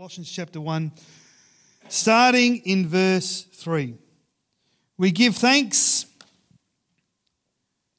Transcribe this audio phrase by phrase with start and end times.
[0.00, 0.92] Colossians chapter 1,
[1.88, 3.94] starting in verse 3.
[4.96, 6.06] We give thanks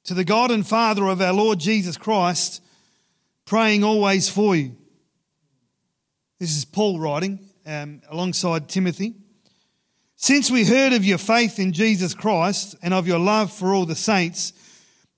[0.05, 2.63] to the God and Father of our Lord Jesus Christ,
[3.45, 4.75] praying always for you.
[6.39, 7.37] This is Paul writing
[7.67, 9.13] um, alongside Timothy.
[10.15, 13.86] Since we heard of your faith in Jesus Christ and of your love for all
[13.86, 14.54] the saints,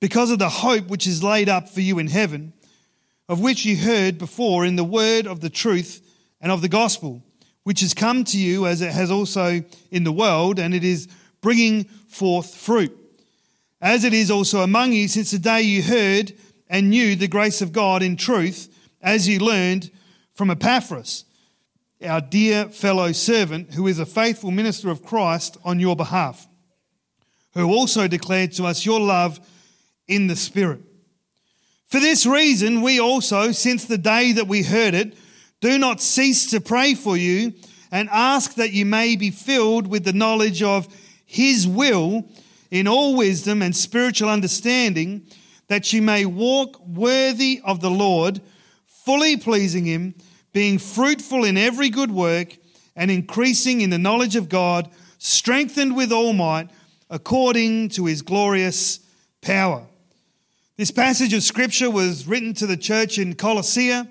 [0.01, 2.51] because of the hope which is laid up for you in heaven,
[3.29, 6.01] of which you heard before in the word of the truth
[6.43, 7.23] and of the gospel,
[7.63, 11.07] which has come to you as it has also in the world, and it is
[11.41, 12.95] bringing forth fruit.
[13.81, 16.33] As it is also among you since the day you heard
[16.69, 18.67] and knew the grace of God in truth,
[19.01, 19.89] as you learned
[20.33, 21.23] from Epaphras,
[22.05, 26.45] our dear fellow servant, who is a faithful minister of Christ on your behalf,
[27.53, 29.39] who also declared to us your love
[30.09, 30.81] in the Spirit.
[31.85, 35.15] For this reason, we also, since the day that we heard it,
[35.63, 37.53] do not cease to pray for you
[37.89, 40.93] and ask that you may be filled with the knowledge of
[41.25, 42.27] His will
[42.69, 45.25] in all wisdom and spiritual understanding,
[45.69, 48.41] that you may walk worthy of the Lord,
[48.87, 50.15] fully pleasing Him,
[50.51, 52.57] being fruitful in every good work
[52.93, 56.71] and increasing in the knowledge of God, strengthened with all might
[57.09, 58.99] according to His glorious
[59.41, 59.87] power
[60.75, 64.01] this passage of scripture was written to the church in Colossae.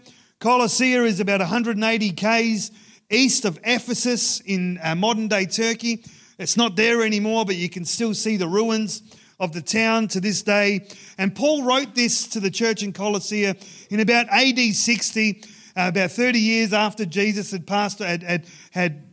[0.43, 2.73] Colossae is about 180 k's
[3.09, 6.05] east of Ephesus in uh, modern day Turkey.
[6.37, 9.03] It's not there anymore, but you can still see the ruins
[9.39, 10.89] of the town to this day.
[11.17, 13.55] And Paul wrote this to the church in Colossae
[13.89, 15.45] in about AD 60,
[15.77, 19.05] uh, about 30 years after Jesus had passed, had, had, had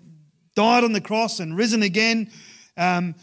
[0.55, 2.31] died on the cross and risen again.
[2.75, 3.14] Um,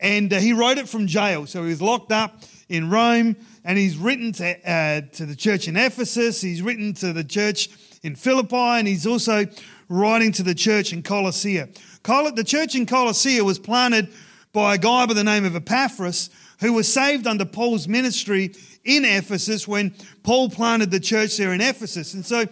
[0.00, 1.46] and uh, he wrote it from jail.
[1.46, 5.68] So he was locked up in Rome and he's written to, uh, to the church
[5.68, 7.68] in Ephesus, he's written to the church
[8.02, 9.46] in Philippi, and he's also
[9.88, 11.62] writing to the church in Colossae.
[12.02, 14.08] The church in Colossae was planted
[14.52, 18.54] by a guy by the name of Epaphras, who was saved under Paul's ministry
[18.84, 22.14] in Ephesus when Paul planted the church there in Ephesus.
[22.14, 22.46] And so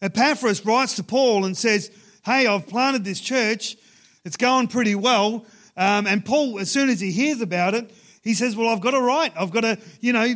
[0.00, 1.90] Epaphras writes to Paul and says,
[2.24, 3.76] Hey, I've planted this church,
[4.24, 5.46] it's going pretty well.
[5.76, 7.90] Um, and Paul, as soon as he hears about it,
[8.28, 9.32] he says, Well, I've got to write.
[9.38, 10.34] I've got to, you know,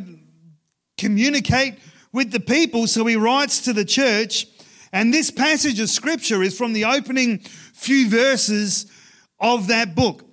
[0.97, 1.75] communicate
[2.11, 2.87] with the people.
[2.87, 4.47] So he writes to the church.
[4.95, 8.91] And this passage of scripture is from the opening few verses
[9.39, 10.25] of that book.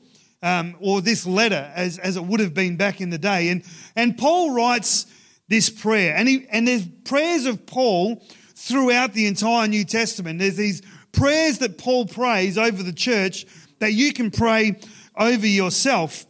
[0.42, 3.50] Um, or this letter, as, as it would have been back in the day.
[3.50, 3.62] And,
[3.98, 5.06] and Paul writes
[5.50, 6.16] this prayer.
[6.16, 8.24] And, he, and there's prayers of Paul
[8.56, 10.40] throughout the entire New Testament.
[10.40, 10.81] There's these
[11.12, 13.46] prayers that Paul prays over the church
[13.80, 14.80] that you can pray
[15.18, 16.25] over yourself.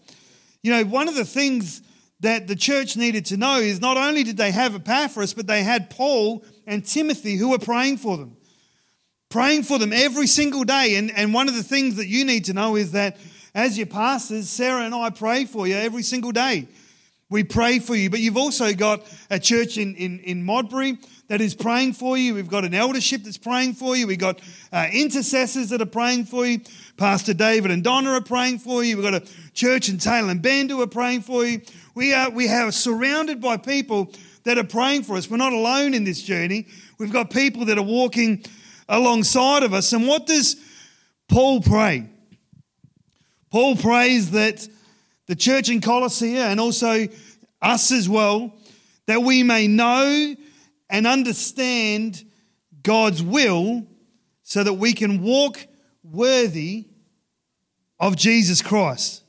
[0.64, 1.82] You know, one of the things
[2.20, 5.64] that the church needed to know is not only did they have Epaphras, but they
[5.64, 8.36] had Paul and Timothy who were praying for them.
[9.30, 10.96] Praying for them every single day.
[10.96, 13.18] And, and one of the things that you need to know is that
[13.56, 16.68] as your pastors, Sarah and I pray for you every single day.
[17.30, 18.10] We pray for you.
[18.10, 20.98] But you've also got a church in, in, in Modbury
[21.30, 22.34] that is praying for you.
[22.34, 24.08] We've got an eldership that's praying for you.
[24.08, 24.42] We've got
[24.74, 26.60] uh, intercessors that are praying for you.
[26.98, 28.98] Pastor David and Donna are praying for you.
[28.98, 31.62] We've got a church in Tailem Bend who are praying for you.
[31.94, 34.12] We are, we are surrounded by people
[34.44, 35.30] that are praying for us.
[35.30, 36.66] We're not alone in this journey.
[36.98, 38.44] We've got people that are walking
[38.90, 39.94] alongside of us.
[39.94, 40.56] And what does
[41.28, 42.10] Paul pray?
[43.52, 44.68] Paul prays that
[45.28, 47.08] the church in Colossae and also
[47.62, 48.52] us as well,
[49.06, 50.36] that we may know
[50.90, 52.24] and understand
[52.84, 53.86] God's will
[54.44, 55.66] so that we can walk
[56.04, 56.88] worthy
[58.00, 59.24] of Jesus Christ.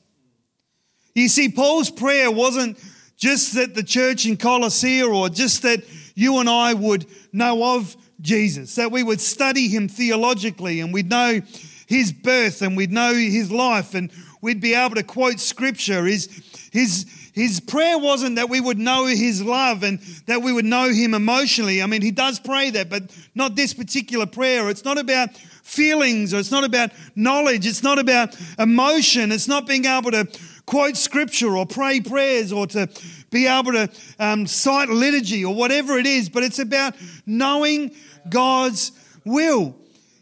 [1.13, 2.77] You see, Paul's prayer wasn't
[3.17, 5.83] just that the church in Colossae or just that
[6.15, 11.09] you and I would know of Jesus, that we would study him theologically and we'd
[11.09, 11.41] know
[11.87, 14.11] his birth and we'd know his life and
[14.41, 16.05] we'd be able to quote scripture.
[16.05, 16.29] His,
[16.71, 20.89] his, his prayer wasn't that we would know his love and that we would know
[20.89, 21.81] him emotionally.
[21.81, 23.03] I mean, he does pray that, but
[23.33, 24.69] not this particular prayer.
[24.69, 25.29] It's not about
[25.63, 27.65] feelings or it's not about knowledge.
[27.65, 29.31] It's not about emotion.
[29.31, 30.27] It's not being able to
[30.65, 32.89] quote scripture or pray prayers or to
[33.29, 33.89] be able to
[34.19, 36.95] um, cite liturgy or whatever it is, but it's about
[37.25, 37.95] knowing
[38.29, 38.91] God's
[39.23, 39.75] will.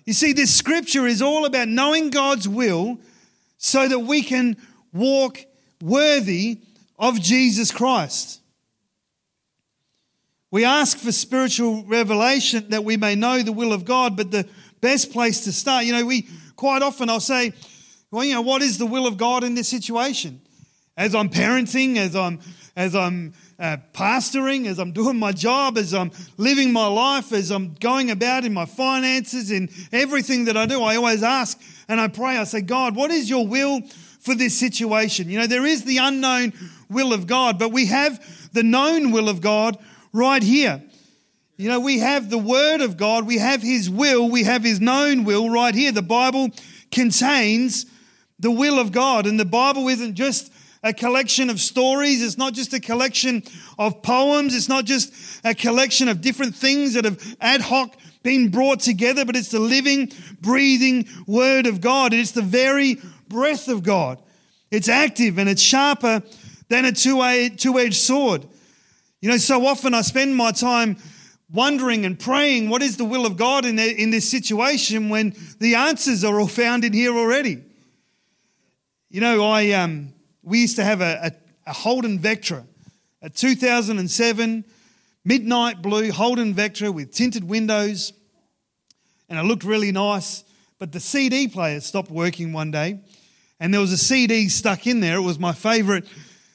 [0.06, 3.00] You see, this scripture is all about knowing God's will
[3.58, 4.58] so that we can
[4.94, 5.44] walk
[5.82, 6.60] worthy
[7.00, 8.42] of Jesus Christ.
[10.52, 14.48] We ask for spiritual revelation that we may know the will of God, but the
[14.82, 17.54] best place to start, you know, we quite often I'll say,
[18.12, 20.42] well, you know, what is the will of God in this situation?
[21.00, 22.42] as I'm parenting, as I'm,
[22.76, 27.52] as I'm uh, pastoring, as I'm doing my job, as I'm living my life, as
[27.52, 31.58] I'm going about in my finances, in everything that I do, I always ask
[31.88, 32.38] and I pray.
[32.38, 33.82] I say, God, what is your will
[34.20, 35.30] for this situation?
[35.30, 36.54] You know, there is the unknown
[36.90, 38.24] will of God, but we have
[38.54, 39.78] the known will of God
[40.14, 40.82] right here.
[41.58, 44.80] You know, we have the Word of God, we have His will, we have His
[44.80, 45.92] known will right here.
[45.92, 46.50] The Bible
[46.92, 47.86] contains
[48.40, 52.22] the will of God, and the Bible isn't just a collection of stories.
[52.22, 53.44] It's not just a collection
[53.78, 54.56] of poems.
[54.56, 55.14] It's not just
[55.44, 59.60] a collection of different things that have ad hoc been brought together, but it's the
[59.60, 60.12] living,
[60.42, 62.14] breathing Word of God.
[62.14, 64.22] It's the very breath of God.
[64.72, 66.22] It's active and it's sharper
[66.68, 68.46] than a two edged sword.
[69.22, 70.98] You know, so often I spend my time
[71.52, 75.76] wondering and praying what is the will of God in, in this situation when the
[75.76, 77.64] answers are all found in here already.
[79.10, 79.72] You know, I.
[79.72, 81.32] Um, we used to have a,
[81.66, 82.66] a, a Holden Vectra,
[83.22, 84.66] a 2007
[85.24, 88.14] midnight blue Holden Vectra with tinted windows,
[89.30, 90.44] and it looked really nice.
[90.80, 93.02] But the CD player stopped working one day,
[93.60, 95.18] and there was a CD stuck in there.
[95.18, 96.06] It was my favorite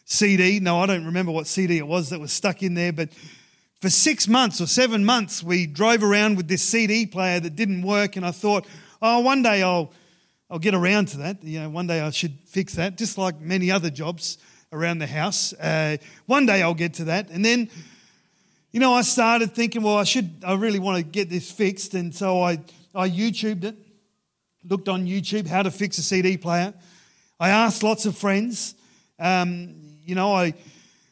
[0.05, 0.61] CD.
[0.61, 3.11] No, I don't remember what CD it was that was stuck in there, but
[3.81, 7.83] for six months or seven months, we drove around with this CD player that didn't
[7.83, 8.67] work, and I thought,
[9.03, 9.93] oh, one day I'll
[10.51, 11.43] I'll get around to that.
[11.43, 14.39] You know, one day I should fix that, just like many other jobs
[14.73, 15.53] around the house.
[15.55, 15.97] Uh,
[16.27, 17.31] one day I'll get to that.
[17.31, 17.71] And then,
[18.71, 21.95] you know, I started thinking, well, I should, I really want to get this fixed.
[21.95, 22.59] And so I,
[22.95, 23.77] I YouTubed it,
[24.69, 26.75] looked on YouTube how to fix a CD player.
[27.39, 28.75] I asked lots of friends.
[29.19, 30.55] Um, you know, I,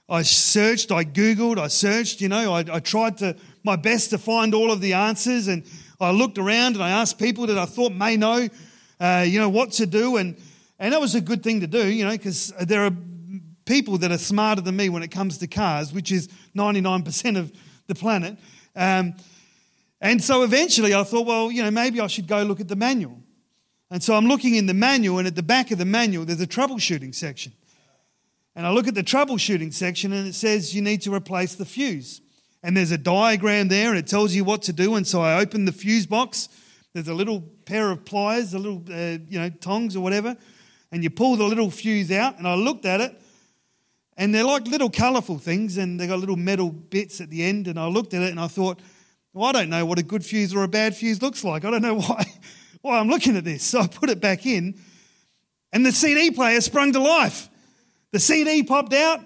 [0.09, 4.19] I searched, I Googled, I searched, you know, I, I tried to, my best to
[4.19, 5.49] find all of the answers.
[5.49, 5.65] And
[6.01, 8.49] I looked around and I asked people that I thought may know
[9.03, 10.17] uh, you know, what to do.
[10.17, 10.37] And,
[10.79, 12.93] and that was a good thing to do, you know, because there are
[13.65, 17.53] people that are smarter than me when it comes to cars, which is 99% of
[17.89, 18.39] the planet.
[18.77, 19.15] Um,
[20.01, 22.77] and so eventually I thought, well, you know, maybe I should go look at the
[22.77, 23.22] manual.
[23.93, 26.41] And so I'm looking in the manual, and at the back of the manual, there's
[26.41, 27.53] a troubleshooting section.
[28.57, 31.67] And I look at the troubleshooting section, and it says you need to replace the
[31.67, 32.23] fuse.
[32.63, 34.95] And there's a diagram there, and it tells you what to do.
[34.95, 36.49] And so I open the fuse box,
[36.95, 40.39] there's a little pair of pliers, a little, uh, you know, tongs or whatever,
[40.91, 42.39] and you pull the little fuse out.
[42.39, 43.21] And I looked at it,
[44.17, 47.69] and they're like little colourful things, and they got little metal bits at the end.
[47.69, 48.81] And I looked at it, and I thought,
[49.35, 51.67] well, I don't know what a good fuse or a bad fuse looks like.
[51.67, 52.25] I don't know why,
[52.83, 53.65] why I'm looking at this.
[53.65, 54.79] So I put it back in,
[55.73, 57.49] and the CD player sprung to life.
[58.11, 59.21] The CD popped out.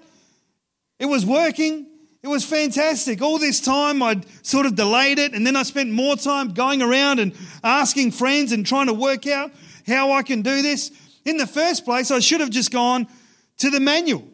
[0.99, 1.85] It was working.
[2.23, 3.21] It was fantastic.
[3.21, 6.81] All this time I'd sort of delayed it, and then I spent more time going
[6.81, 7.33] around and
[7.63, 9.51] asking friends and trying to work out
[9.85, 10.91] how I can do this.
[11.25, 13.07] In the first place, I should have just gone
[13.57, 14.27] to the manual.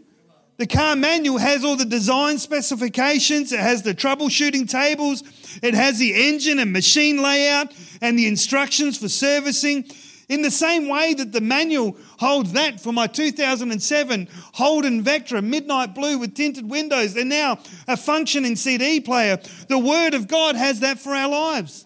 [0.58, 5.24] The car manual has all the design specifications, it has the troubleshooting tables,
[5.64, 9.86] it has the engine and machine layout and the instructions for servicing.
[10.30, 15.94] In the same way that the manual holds that for my 2007 Holden Vectra Midnight
[15.94, 20.80] Blue with tinted windows, and now a functioning CD player, the Word of God has
[20.80, 21.86] that for our lives.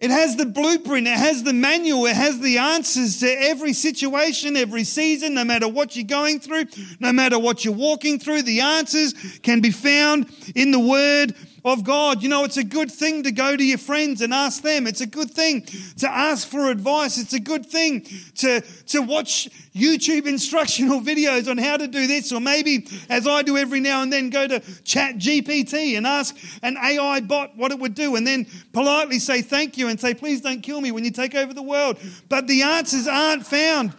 [0.00, 4.56] It has the blueprint, it has the manual, it has the answers to every situation,
[4.56, 6.64] every season, no matter what you're going through,
[7.00, 8.42] no matter what you're walking through.
[8.42, 9.12] The answers
[9.42, 11.34] can be found in the Word
[11.64, 12.22] of God.
[12.22, 14.86] You know, it's a good thing to go to your friends and ask them.
[14.86, 15.62] It's a good thing
[15.98, 17.18] to ask for advice.
[17.18, 22.32] It's a good thing to, to watch YouTube instructional videos on how to do this,
[22.32, 26.36] or maybe, as I do every now and then, go to Chat GPT and ask
[26.62, 30.14] an AI bot what it would do, and then politely say thank you and say,
[30.14, 31.98] please don't kill me when you take over the world.
[32.28, 33.94] But the answers aren't found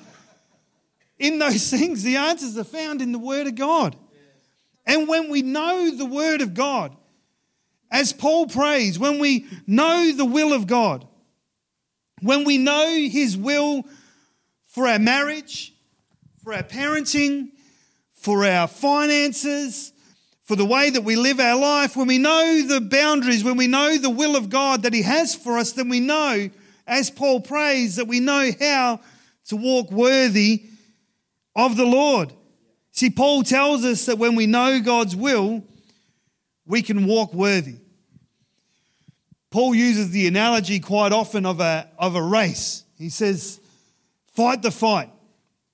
[1.20, 2.04] in those things.
[2.04, 3.96] The answers are found in the Word of God.
[4.86, 6.96] And when we know the Word of God,
[7.92, 11.06] as Paul prays, when we know the will of God,
[12.22, 13.84] when we know His will
[14.66, 15.74] for our marriage,
[16.42, 17.50] for our parenting,
[18.14, 19.92] for our finances,
[20.44, 23.68] for the way that we live our life, when we know the boundaries, when we
[23.68, 26.50] know the will of God that He has for us, then we know,
[26.88, 29.02] as Paul prays, that we know how
[29.48, 30.64] to walk worthy
[31.56, 32.32] of the Lord.
[32.92, 35.64] See, Paul tells us that when we know God's will,
[36.66, 37.81] we can walk worthy.
[39.52, 42.86] Paul uses the analogy quite often of a, of a race.
[42.98, 43.60] He says,
[44.34, 45.10] fight the fight,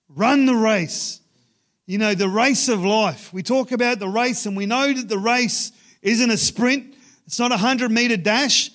[0.10, 1.22] run the race.
[1.86, 3.32] You know, the race of life.
[3.32, 6.96] We talk about the race and we know that the race isn't a sprint.
[7.26, 8.72] It's not a 100 meter dash,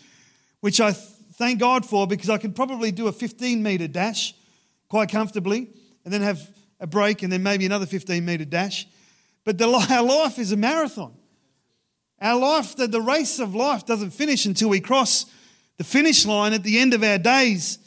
[0.61, 4.35] which I thank God for because I could probably do a 15 meter dash
[4.89, 5.69] quite comfortably
[6.05, 6.49] and then have
[6.81, 8.89] a break, and then maybe another 15 metre dash.
[9.45, 11.15] But the, our life is a marathon.
[12.23, 15.27] Our life, the, the race of life doesn't finish until we cross
[15.77, 17.79] the finish line at the end of our days.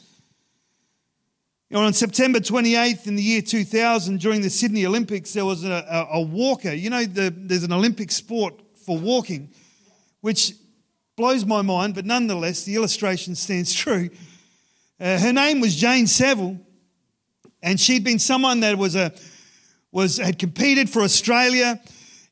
[1.70, 5.64] You know, on September 28th in the year 2000, during the Sydney Olympics, there was
[5.64, 6.70] a, a, a walker.
[6.70, 9.48] You know, the, there's an Olympic sport for walking,
[10.20, 10.52] which
[11.16, 14.10] blows my mind, but nonetheless, the illustration stands true.
[15.00, 16.60] Uh, her name was Jane Saville,
[17.62, 19.14] and she'd been someone that was a
[19.92, 21.80] was had competed for Australia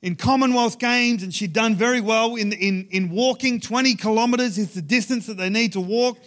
[0.04, 3.58] in Commonwealth Games, and she'd done very well in, in, in walking.
[3.58, 6.18] 20 kilometres is the distance that they need to walk.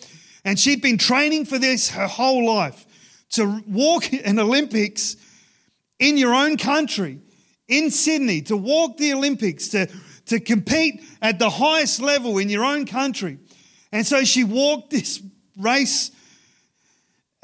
[0.44, 2.88] And she'd been training for this her whole life
[3.34, 5.16] to walk an Olympics
[6.00, 7.20] in your own country,
[7.68, 9.88] in Sydney, to walk the Olympics, to,
[10.26, 13.38] to compete at the highest level in your own country.
[13.92, 15.22] And so she walked this
[15.56, 16.10] race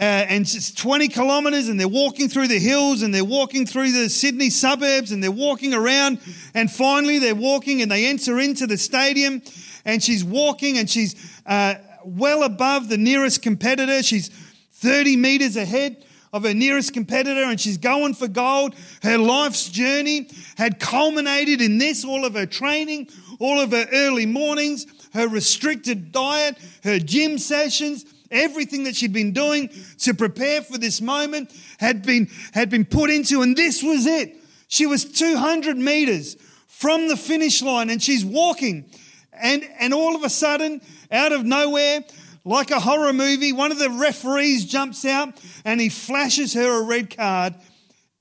[0.04, 3.94] uh, and it's 20 kilometers, and they're walking through the hills, and they're walking through
[3.94, 6.20] the Sydney suburbs, and they're walking around,
[6.54, 9.42] and finally they're walking, and they enter into the stadium,
[9.86, 14.04] and she's walking, and she's uh, well above the nearest competitor.
[14.04, 14.28] She's
[14.74, 18.76] 30 meters ahead of her nearest competitor, and she's going for gold.
[19.04, 23.08] Her life's journey had culminated in this all of her training,
[23.40, 28.04] all of her early mornings, her restricted diet, her gym sessions,
[28.34, 33.10] Everything that she'd been doing to prepare for this moment had been, had been put
[33.10, 34.36] into, and this was it.
[34.68, 36.36] She was 200 meters
[36.68, 38.90] from the finish line and she's walking.
[39.32, 42.04] And, and all of a sudden, out of nowhere,
[42.44, 46.84] like a horror movie, one of the referees jumps out and he flashes her a
[46.84, 47.56] red card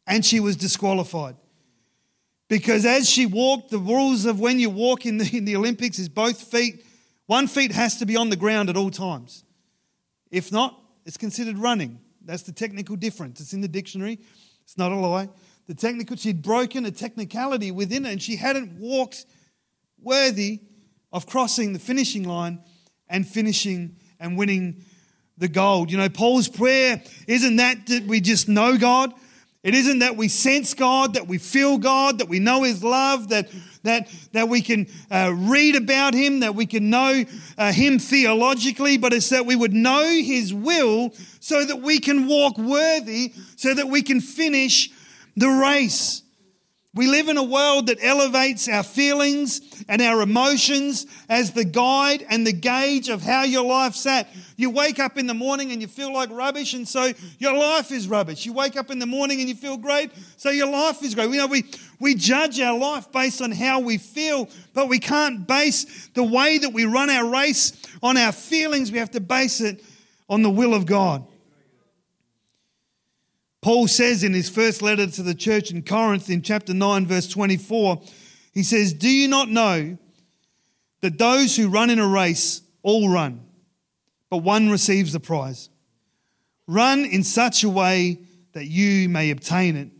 [0.06, 1.36] and she was disqualified.
[2.48, 5.98] Because as she walked, the rules of when you walk in the, in the Olympics
[5.98, 6.84] is both feet,
[7.26, 9.42] one feet has to be on the ground at all times.
[10.32, 12.00] If not, it's considered running.
[12.24, 13.40] That's the technical difference.
[13.40, 14.18] It's in the dictionary.
[14.64, 15.28] It's not a lie.
[15.66, 19.26] The technical, she'd broken a technicality within it and she hadn't walked
[20.00, 20.60] worthy
[21.12, 22.60] of crossing the finishing line
[23.08, 24.82] and finishing and winning
[25.36, 25.90] the gold.
[25.90, 29.12] You know, Paul's prayer isn't that that we just know God,
[29.62, 33.28] it isn't that we sense God, that we feel God, that we know His love,
[33.28, 33.48] that,
[33.84, 37.24] that, that we can uh, read about Him, that we can know
[37.56, 42.26] uh, Him theologically, but it's that we would know His will so that we can
[42.26, 44.90] walk worthy, so that we can finish
[45.36, 46.21] the race.
[46.94, 52.26] We live in a world that elevates our feelings and our emotions as the guide
[52.28, 54.28] and the gauge of how your life's at.
[54.58, 57.92] You wake up in the morning and you feel like rubbish, and so your life
[57.92, 58.44] is rubbish.
[58.44, 61.30] You wake up in the morning and you feel great, so your life is great.
[61.30, 61.64] You know, we,
[61.98, 66.58] we judge our life based on how we feel, but we can't base the way
[66.58, 67.72] that we run our race
[68.02, 68.92] on our feelings.
[68.92, 69.82] We have to base it
[70.28, 71.26] on the will of God.
[73.62, 77.28] Paul says in his first letter to the church in Corinth in chapter 9, verse
[77.28, 78.02] 24,
[78.52, 79.96] he says, Do you not know
[81.00, 83.40] that those who run in a race all run,
[84.30, 85.70] but one receives the prize?
[86.66, 88.18] Run in such a way
[88.52, 89.90] that you may obtain it.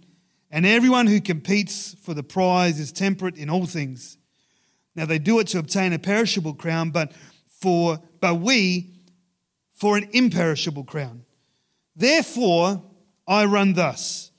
[0.50, 4.19] And everyone who competes for the prize is temperate in all things.
[4.97, 7.12] Now they do it to obtain a perishable crown, but
[7.61, 8.90] for but we
[9.73, 11.25] for an imperishable crown.
[11.97, 12.83] Therefore,
[13.26, 14.30] I run thus,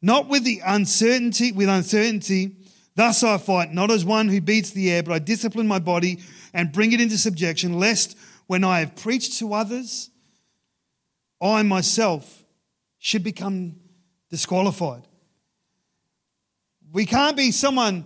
[0.00, 2.56] not with the uncertainty, with uncertainty.
[2.94, 6.20] Thus I fight, not as one who beats the air, but I discipline my body
[6.52, 10.10] and bring it into subjection, lest when I have preached to others,
[11.40, 12.44] I myself
[12.98, 13.76] should become
[14.30, 15.08] disqualified.
[16.92, 18.04] We can't be someone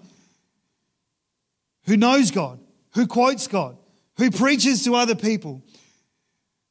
[1.84, 2.60] who knows God,
[2.94, 3.76] who quotes God,
[4.16, 5.62] who preaches to other people,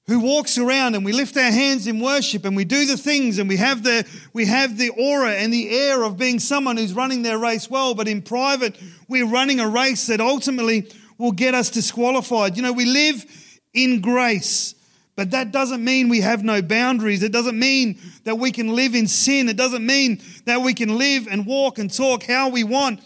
[0.07, 3.39] who walks around and we lift our hands in worship and we do the things
[3.39, 6.93] and we have the we have the aura and the air of being someone who's
[6.93, 11.55] running their race well but in private we're running a race that ultimately will get
[11.55, 12.55] us disqualified.
[12.55, 13.25] You know we live
[13.73, 14.75] in grace
[15.15, 17.23] but that doesn't mean we have no boundaries.
[17.23, 19.47] It doesn't mean that we can live in sin.
[19.47, 22.99] It doesn't mean that we can live and walk and talk how we want.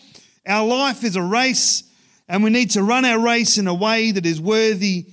[0.47, 1.83] Our life is a race
[2.27, 5.05] and we need to run our race in a way that is worthy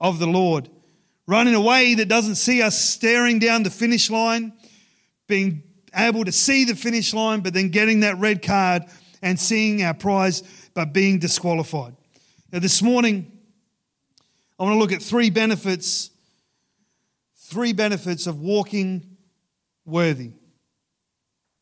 [0.00, 0.70] of the Lord
[1.30, 4.52] run in a way that doesn't see us staring down the finish line,
[5.28, 5.62] being
[5.94, 8.82] able to see the finish line, but then getting that red card
[9.22, 10.42] and seeing our prize,
[10.74, 11.94] but being disqualified.
[12.52, 13.30] Now, this morning,
[14.58, 16.10] I want to look at three benefits,
[17.36, 19.16] three benefits of walking
[19.84, 20.32] worthy.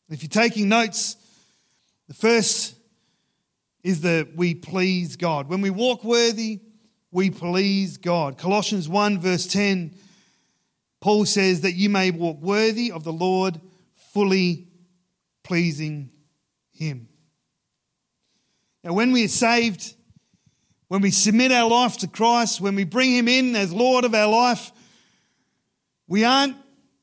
[0.09, 1.15] If you're taking notes,
[2.07, 2.73] the first
[3.83, 5.47] is that we please God.
[5.47, 6.59] When we walk worthy,
[7.11, 8.37] we please God.
[8.37, 9.95] Colossians 1, verse 10,
[11.01, 13.59] Paul says that you may walk worthy of the Lord,
[14.13, 14.67] fully
[15.43, 16.11] pleasing
[16.71, 17.07] Him.
[18.83, 19.95] Now, when we are saved,
[20.87, 24.13] when we submit our life to Christ, when we bring Him in as Lord of
[24.13, 24.71] our life,
[26.07, 26.57] we aren't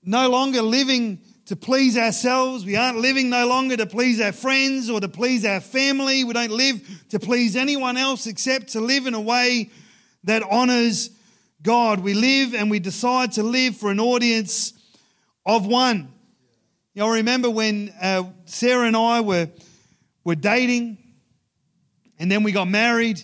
[0.05, 2.65] no longer living to please ourselves.
[2.65, 6.25] We aren't living no longer to please our friends or to please our family.
[6.25, 9.71] We don't live to please anyone else except to live in a way
[10.27, 11.11] that honors
[11.63, 12.01] God.
[12.01, 14.73] We live and we decide to live for an audience
[15.45, 16.13] of one.
[16.95, 19.49] You know, I remember when uh, Sarah and I were,
[20.25, 20.99] were dating
[22.19, 23.21] and then we got married.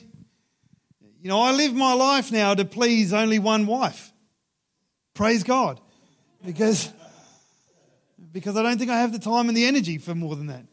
[1.20, 4.12] You know, I live my life now to please only one wife.
[5.14, 5.80] Praise God.
[6.44, 6.92] Because,
[8.32, 10.64] because I don't think I have the time and the energy for more than that.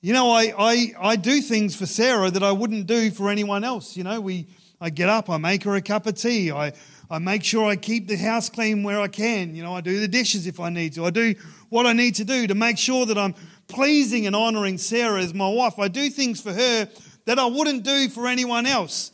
[0.00, 3.64] You know, I, I, I do things for Sarah that I wouldn't do for anyone
[3.64, 3.96] else.
[3.96, 4.46] You know, we,
[4.80, 6.72] I get up, I make her a cup of tea, I,
[7.10, 9.54] I make sure I keep the house clean where I can.
[9.54, 11.06] You know, I do the dishes if I need to.
[11.06, 11.34] I do
[11.70, 13.34] what I need to do to make sure that I'm
[13.66, 15.78] pleasing and honoring Sarah as my wife.
[15.78, 16.88] I do things for her
[17.24, 19.10] that I wouldn't do for anyone else.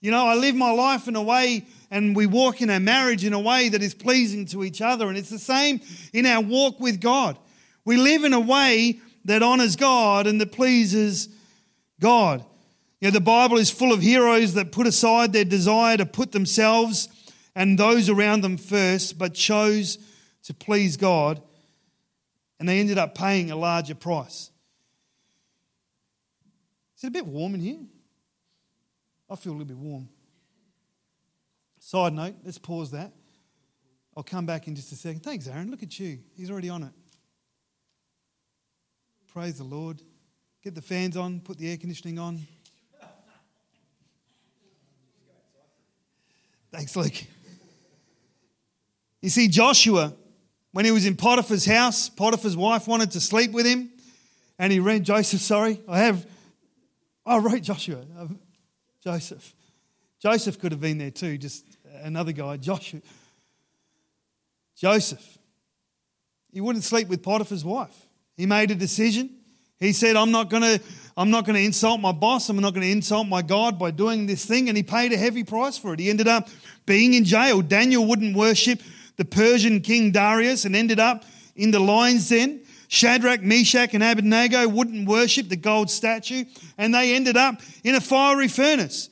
[0.00, 3.24] You know, I live my life in a way and we walk in our marriage
[3.24, 5.08] in a way that is pleasing to each other.
[5.08, 5.80] And it's the same
[6.12, 7.38] in our walk with God.
[7.84, 11.28] We live in a way that honors God and that pleases
[12.00, 12.44] God.
[13.00, 16.32] You know, the Bible is full of heroes that put aside their desire to put
[16.32, 17.08] themselves
[17.54, 19.98] and those around them first, but chose
[20.44, 21.42] to please God,
[22.58, 24.50] and they ended up paying a larger price.
[26.96, 27.80] Is it a bit warm in here?
[29.28, 30.08] I feel a little bit warm.
[31.78, 33.12] Side note, let's pause that.
[34.16, 35.20] I'll come back in just a second.
[35.20, 35.70] Thanks, Aaron.
[35.70, 36.20] Look at you.
[36.36, 36.92] He's already on it.
[39.32, 40.00] Praise the Lord.
[40.62, 42.40] Get the fans on, put the air conditioning on.
[46.76, 47.14] Thanks, Luke.
[49.22, 50.12] You see, Joshua,
[50.72, 53.88] when he was in Potiphar's house, Potiphar's wife wanted to sleep with him,
[54.58, 55.40] and he ran Joseph.
[55.40, 56.26] Sorry, I have.
[57.24, 58.26] I wrote Joshua, uh,
[59.02, 59.54] Joseph.
[60.20, 61.64] Joseph could have been there too, just
[62.02, 63.00] another guy, Joshua.
[64.76, 65.38] Joseph.
[66.52, 68.06] He wouldn't sleep with Potiphar's wife.
[68.36, 69.30] He made a decision.
[69.80, 70.80] He said, I'm not going to
[71.16, 72.48] I'm not going to insult my boss.
[72.48, 74.68] I'm not going to insult my God by doing this thing.
[74.68, 76.00] And he paid a heavy price for it.
[76.00, 76.48] He ended up
[76.84, 77.62] being in jail.
[77.62, 78.82] Daniel wouldn't worship
[79.16, 81.24] the Persian king Darius and ended up
[81.54, 82.60] in the lion's den.
[82.88, 86.44] Shadrach, Meshach, and Abednego wouldn't worship the gold statue,
[86.78, 89.10] and they ended up in a fiery furnace.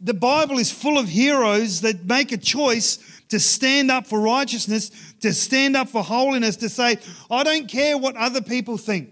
[0.00, 4.90] The Bible is full of heroes that make a choice to stand up for righteousness,
[5.20, 6.98] to stand up for holiness, to say,
[7.30, 9.10] I don't care what other people think.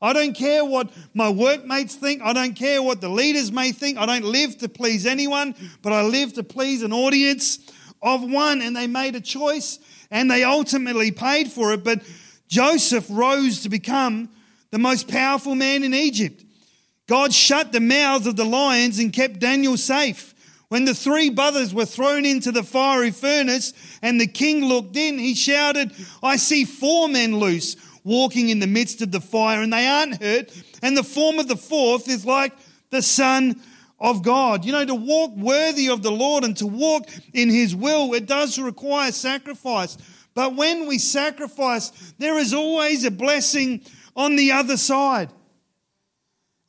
[0.00, 2.22] I don't care what my workmates think.
[2.22, 3.98] I don't care what the leaders may think.
[3.98, 7.58] I don't live to please anyone, but I live to please an audience
[8.00, 9.78] of one, and they made a choice
[10.10, 11.84] and they ultimately paid for it.
[11.84, 12.02] But
[12.48, 14.30] Joseph rose to become
[14.70, 16.44] the most powerful man in Egypt.
[17.06, 20.34] God shut the mouths of the lions and kept Daniel safe.
[20.68, 25.18] When the three brothers were thrown into the fiery furnace and the king looked in,
[25.18, 27.76] he shouted, I see four men loose
[28.08, 30.50] walking in the midst of the fire and they aren't hurt.
[30.82, 32.52] And the form of the fourth is like
[32.90, 33.60] the Son
[34.00, 34.64] of God.
[34.64, 38.26] You know, to walk worthy of the Lord and to walk in His will, it
[38.26, 39.98] does require sacrifice.
[40.34, 43.82] But when we sacrifice, there is always a blessing
[44.16, 45.30] on the other side.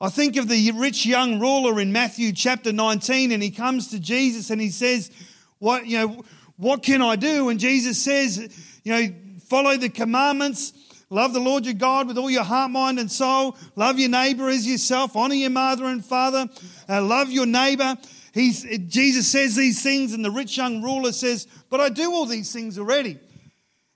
[0.02, 4.00] I think of the rich young ruler in Matthew chapter 19, and he comes to
[4.00, 5.12] Jesus and he says,
[5.60, 6.24] What, you know,
[6.58, 7.50] what can I do?
[7.50, 8.38] And Jesus says,
[8.84, 9.14] You know,
[9.48, 10.74] follow the commandments
[11.12, 13.58] Love the Lord your God with all your heart, mind, and soul.
[13.76, 15.16] Love your neighbor as yourself.
[15.16, 16.48] Honor your mother and father.
[16.88, 17.98] Uh, love your neighbor.
[18.32, 22.28] He's, Jesus says these things, and the rich young ruler says, But I do all
[22.28, 23.18] these things already.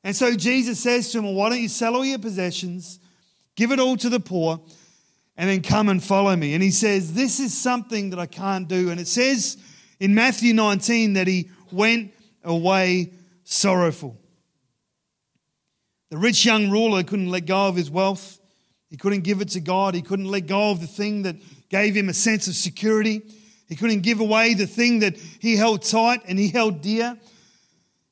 [0.03, 2.99] And so Jesus says to him, well, Why don't you sell all your possessions,
[3.55, 4.59] give it all to the poor,
[5.37, 6.55] and then come and follow me?
[6.55, 8.89] And he says, This is something that I can't do.
[8.89, 9.57] And it says
[9.99, 12.11] in Matthew 19 that he went
[12.43, 14.17] away sorrowful.
[16.13, 18.39] The rich young ruler couldn't let go of his wealth.
[18.91, 19.95] He couldn't give it to God.
[19.95, 21.37] He couldn't let go of the thing that
[21.69, 23.23] gave him a sense of security.
[23.67, 27.17] He couldn't give away the thing that he held tight and he held dear.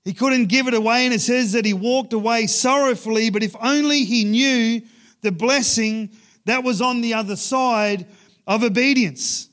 [0.04, 3.56] He couldn't give it away, and it says that he walked away sorrowfully, but if
[3.62, 4.82] only he knew
[5.22, 6.10] the blessing
[6.46, 8.08] that was on the other side
[8.48, 9.48] of obedience.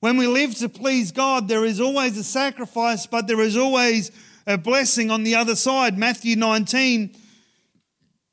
[0.00, 4.12] When we live to please God, there is always a sacrifice, but there is always
[4.46, 5.98] a blessing on the other side.
[5.98, 7.14] Matthew 19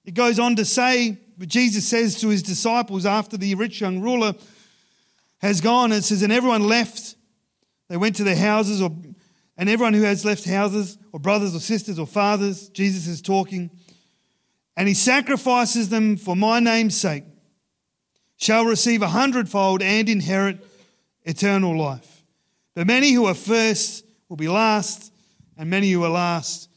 [0.06, 4.34] it goes on to say, Jesus says to his disciples after the rich young ruler
[5.40, 7.16] has gone, it says, and everyone left.
[7.90, 8.96] They went to their houses, or,
[9.58, 13.70] and everyone who has left houses, or brothers, or sisters, or fathers, Jesus is talking.
[14.76, 17.26] and he sacrifices them for my name's sake
[18.38, 20.66] shall receive a hundredfold and inherit
[21.24, 22.24] eternal life.
[22.76, 25.14] But many who are first will be last,
[25.58, 26.70] and many who are last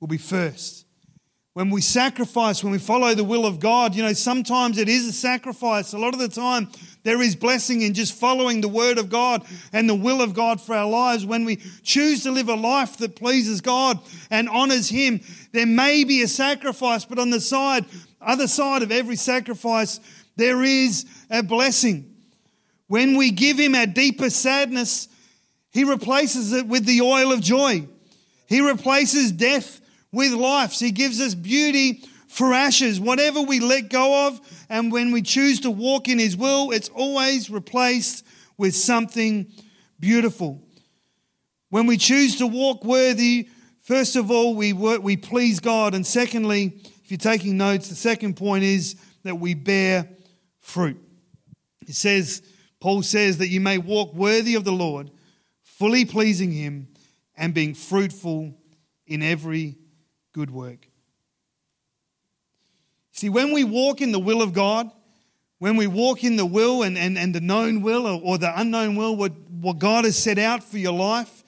[0.00, 0.83] will be first.
[1.54, 5.06] When we sacrifice, when we follow the will of God, you know, sometimes it is
[5.06, 5.92] a sacrifice.
[5.92, 6.68] A lot of the time,
[7.04, 10.60] there is blessing in just following the word of God and the will of God
[10.60, 11.24] for our lives.
[11.24, 14.00] When we choose to live a life that pleases God
[14.32, 15.20] and honors Him,
[15.52, 17.84] there may be a sacrifice, but on the side,
[18.20, 20.00] other side of every sacrifice,
[20.34, 22.16] there is a blessing.
[22.88, 25.06] When we give Him our deepest sadness,
[25.70, 27.86] He replaces it with the oil of joy.
[28.48, 29.80] He replaces death
[30.14, 30.72] with life.
[30.72, 32.98] He gives us beauty for ashes.
[32.98, 36.88] Whatever we let go of, and when we choose to walk in His will, it's
[36.88, 38.24] always replaced
[38.56, 39.52] with something
[40.00, 40.62] beautiful.
[41.70, 43.48] When we choose to walk worthy,
[43.80, 45.94] first of all, we, work, we please God.
[45.94, 50.08] And secondly, if you're taking notes, the second point is that we bear
[50.60, 51.00] fruit.
[51.86, 52.42] It says,
[52.80, 55.10] Paul says that you may walk worthy of the Lord,
[55.62, 56.88] fully pleasing Him,
[57.36, 58.54] and being fruitful
[59.06, 59.76] in every
[60.34, 60.86] good work.
[63.12, 64.90] See, when we walk in the will of God,
[65.58, 68.52] when we walk in the will and, and, and the known will or, or the
[68.60, 71.42] unknown will, what, what God has set out for your life,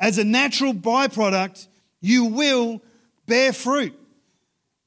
[0.00, 1.66] as a natural byproduct,
[2.00, 2.80] you will
[3.26, 3.92] bear fruit.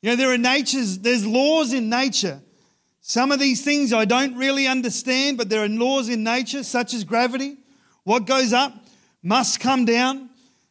[0.01, 2.41] You know, there are natures, there's laws in nature
[3.10, 6.93] some of these things I don't really understand, but there are laws in nature, such
[6.93, 7.58] as gravity.
[8.03, 8.71] What goes up
[9.23, 10.29] must come down.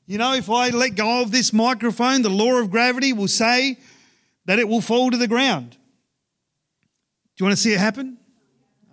[0.08, 3.76] You know, if I let go of this microphone, the law of gravity will say
[4.46, 5.72] that it will fall to the ground.
[5.72, 5.76] Do
[7.36, 8.16] you want to see it happen?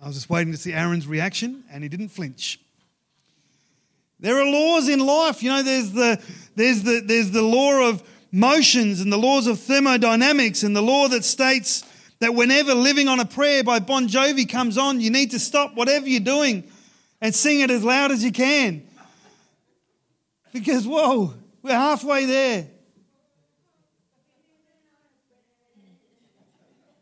[0.02, 2.60] I was just waiting to see Aaron's reaction, and he didn't flinch.
[4.20, 5.42] There are laws in life.
[5.42, 6.22] You know, there's the,
[6.54, 11.08] there's the, there's the law of motions and the laws of thermodynamics and the law
[11.08, 11.82] that states
[12.18, 15.76] that whenever Living on a Prayer by Bon Jovi comes on, you need to stop
[15.76, 16.70] whatever you're doing
[17.22, 18.86] and sing it as loud as you can.
[20.58, 22.66] Because, whoa, we're halfway there.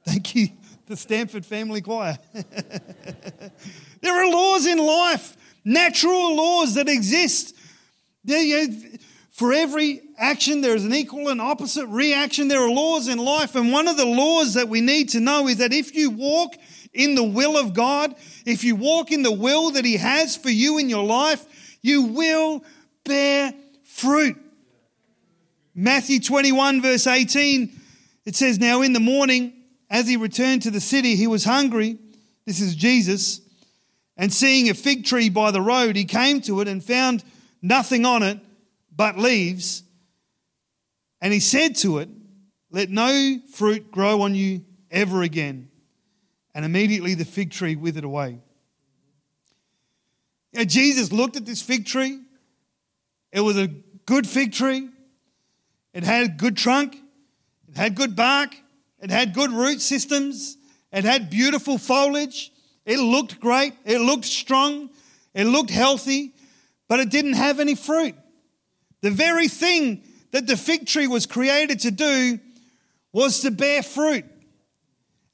[0.05, 0.49] Thank you,
[0.87, 2.19] the Stanford Family Choir.
[4.01, 7.55] there are laws in life, natural laws that exist.
[9.31, 12.49] For every action, there is an equal and opposite reaction.
[12.49, 13.55] There are laws in life.
[13.55, 16.57] And one of the laws that we need to know is that if you walk
[16.93, 20.51] in the will of God, if you walk in the will that He has for
[20.51, 21.47] you in your life,
[21.83, 22.65] you will
[23.05, 24.37] bear fruit.
[25.75, 27.71] Matthew 21, verse 18,
[28.25, 29.53] it says, Now in the morning,
[29.91, 31.99] as he returned to the city, he was hungry.
[32.47, 33.41] This is Jesus.
[34.17, 37.25] And seeing a fig tree by the road, he came to it and found
[37.61, 38.39] nothing on it
[38.95, 39.83] but leaves.
[41.21, 42.09] And he said to it,
[42.71, 45.71] Let no fruit grow on you ever again.
[46.55, 48.39] And immediately the fig tree withered away.
[50.53, 52.21] Know, Jesus looked at this fig tree.
[53.35, 54.89] It was a good fig tree.
[55.93, 56.97] It had a good trunk.
[57.69, 58.55] It had good bark.
[59.01, 60.57] It had good root systems.
[60.93, 62.53] It had beautiful foliage.
[62.87, 63.75] It looked great.
[63.85, 64.89] It looked strong.
[65.35, 66.33] It looked healthy,
[66.89, 68.15] but it didn't have any fruit.
[69.01, 72.39] The very thing that the fig tree was created to do
[73.13, 74.27] was to bear fruit.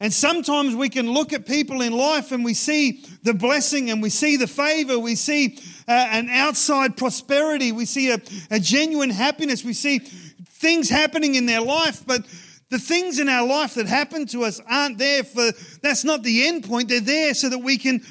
[0.03, 4.03] And sometimes we can look at people in life and we see the blessing and
[4.03, 8.19] we see the favor, we see uh, an outside prosperity, we see a,
[8.51, 12.25] a genuine happiness, we see things happening in their life, but
[12.71, 15.51] the things in our life that happen to us aren't there for,
[15.83, 16.89] that's not the end point.
[16.89, 18.03] They're there so that we can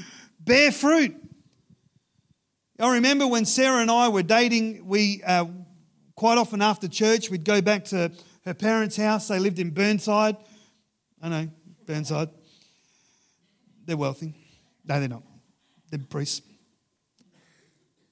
[0.42, 1.16] bear fruit.
[2.80, 5.46] I remember when Sarah and I were dating, we uh,
[6.16, 8.12] quite often after church, we'd go back to
[8.46, 9.30] her parents' house.
[9.30, 10.38] They lived in Burnside.
[11.22, 11.50] I know,
[11.90, 12.30] Burnside.
[13.88, 14.36] They're wealthy.
[14.86, 15.24] No, they're not.
[15.90, 16.44] They're priests.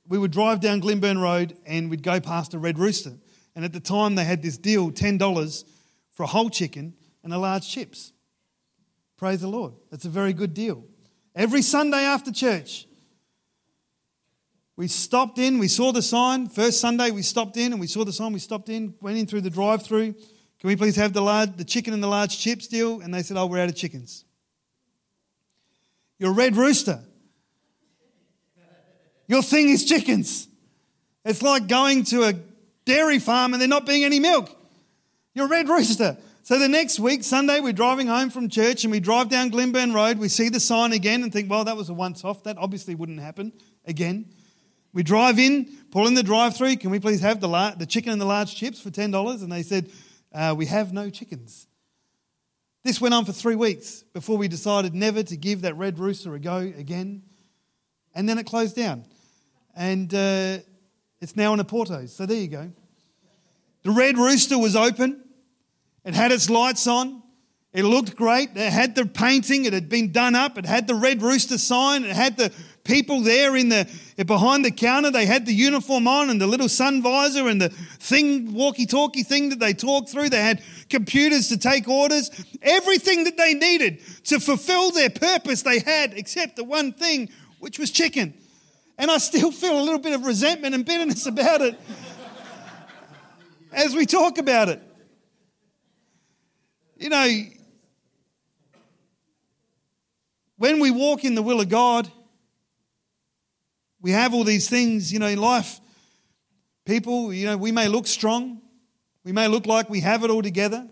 [0.07, 3.13] We would drive down Glynburn Road and we'd go past a Red Rooster.
[3.55, 5.63] And at the time, they had this deal $10
[6.11, 8.13] for a whole chicken and a large chips.
[9.15, 9.73] Praise the Lord.
[9.91, 10.83] That's a very good deal.
[11.35, 12.87] Every Sunday after church,
[14.75, 16.49] we stopped in, we saw the sign.
[16.49, 18.33] First Sunday, we stopped in and we saw the sign.
[18.33, 20.15] We stopped in, went in through the drive through.
[20.59, 23.01] Can we please have the, large, the chicken and the large chips deal?
[23.01, 24.25] And they said, Oh, we're out of chickens.
[26.19, 26.99] You're a red rooster.
[29.27, 30.47] Your thing is chickens.
[31.25, 32.33] It's like going to a
[32.85, 34.49] dairy farm and there not being any milk.
[35.33, 36.17] You're a red rooster.
[36.43, 39.91] So the next week, Sunday, we're driving home from church and we drive down Glynburn
[39.91, 40.17] Road.
[40.17, 42.43] We see the sign again and think, well, that was a once off.
[42.43, 43.51] That obviously wouldn't happen
[43.85, 44.31] again.
[44.93, 46.77] We drive in, pull in the drive through.
[46.77, 49.43] Can we please have the, la- the chicken and the large chips for $10?
[49.43, 49.89] And they said,
[50.33, 51.67] uh, we have no chickens.
[52.83, 56.33] This went on for three weeks before we decided never to give that red rooster
[56.35, 57.23] a go again.
[58.15, 59.03] And then it closed down.
[59.75, 60.59] And uh,
[61.21, 62.07] it's now in Oporto.
[62.09, 62.71] So there you go.
[63.83, 65.23] The red rooster was open,
[66.03, 67.21] it had its lights on,
[67.73, 68.49] it looked great.
[68.55, 72.03] It had the painting, it had been done up, it had the red rooster sign,
[72.03, 72.51] it had the
[72.87, 73.87] people there in the
[74.25, 75.11] behind the counter.
[75.11, 79.49] They had the uniform on and the little sun visor and the thing, walkie-talkie thing
[79.49, 80.29] that they talked through.
[80.29, 82.31] They had computers to take orders.
[82.61, 87.77] Everything that they needed to fulfill their purpose they had, except the one thing, which
[87.77, 88.33] was chicken.
[88.97, 91.77] And I still feel a little bit of resentment and bitterness about it
[93.71, 94.81] as we talk about it.
[96.97, 97.27] You know,
[100.57, 102.11] when we walk in the will of God,
[104.01, 105.79] we have all these things, you know, in life.
[106.85, 108.61] People, you know, we may look strong.
[109.23, 110.87] We may look like we have it all together.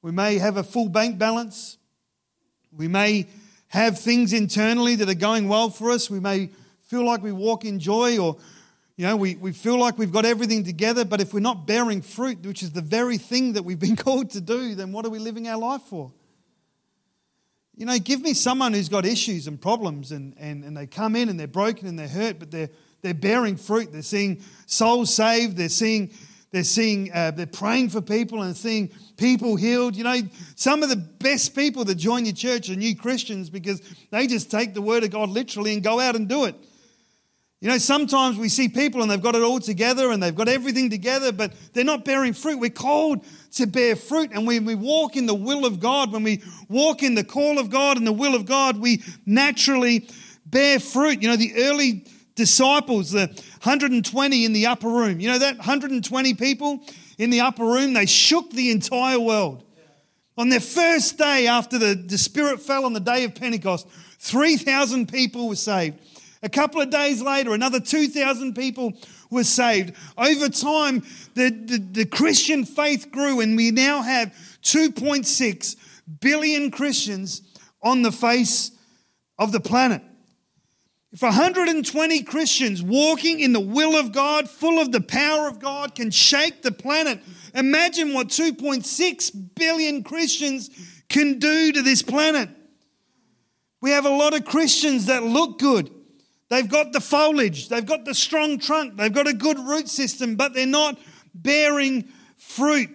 [0.00, 1.78] We may have a full bank balance.
[2.72, 3.26] We may
[3.68, 6.08] have things internally that are going well for us.
[6.08, 6.50] We may
[6.82, 8.36] feel like we walk in joy or,
[8.96, 11.04] you know, we, we feel like we've got everything together.
[11.04, 14.30] But if we're not bearing fruit, which is the very thing that we've been called
[14.30, 16.12] to do, then what are we living our life for?
[17.76, 21.16] You know, give me someone who's got issues and problems and, and, and they come
[21.16, 22.70] in and they're broken and they're hurt, but they're,
[23.02, 23.92] they're bearing fruit.
[23.92, 25.56] They're seeing souls saved.
[25.56, 26.12] They're seeing,
[26.52, 29.96] they're seeing, uh, they're praying for people and seeing people healed.
[29.96, 30.20] You know,
[30.54, 34.52] some of the best people that join your church are new Christians because they just
[34.52, 36.54] take the word of God literally and go out and do it.
[37.60, 40.48] You know, sometimes we see people and they've got it all together and they've got
[40.48, 42.58] everything together, but they're not bearing fruit.
[42.58, 44.30] We're called to bear fruit.
[44.32, 47.58] And when we walk in the will of God, when we walk in the call
[47.58, 50.08] of God and the will of God, we naturally
[50.44, 51.22] bear fruit.
[51.22, 53.28] You know, the early disciples, the
[53.62, 56.84] 120 in the upper room, you know, that 120 people
[57.16, 59.64] in the upper room, they shook the entire world.
[60.36, 63.88] On their first day after the, the Spirit fell on the day of Pentecost,
[64.18, 65.98] 3,000 people were saved.
[66.44, 68.92] A couple of days later, another 2,000 people
[69.30, 69.94] were saved.
[70.18, 71.02] Over time,
[71.32, 74.28] the, the, the, Christian faith grew, and we now have
[74.62, 75.76] 2.6
[76.20, 77.40] billion Christians
[77.82, 78.72] on the face
[79.38, 80.02] of the planet.
[81.12, 85.94] If 120 Christians walking in the will of God, full of the power of God,
[85.94, 87.20] can shake the planet,
[87.54, 90.68] imagine what 2.6 billion Christians
[91.08, 92.50] can do to this planet.
[93.80, 95.93] We have a lot of Christians that look good.
[96.54, 100.36] They've got the foliage, they've got the strong trunk, they've got a good root system,
[100.36, 100.96] but they're not
[101.34, 102.04] bearing
[102.36, 102.90] fruit.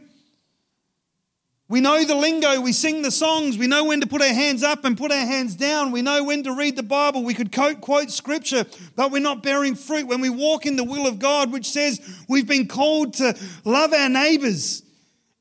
[1.68, 4.64] We know the lingo, we sing the songs, we know when to put our hands
[4.64, 7.52] up and put our hands down, we know when to read the Bible, we could
[7.52, 10.08] quote, quote scripture, but we're not bearing fruit.
[10.08, 13.92] When we walk in the will of God, which says we've been called to love
[13.92, 14.84] our neighbors